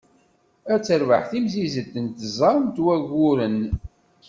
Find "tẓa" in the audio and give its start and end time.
2.19-2.51